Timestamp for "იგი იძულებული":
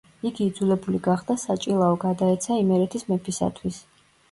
0.27-1.01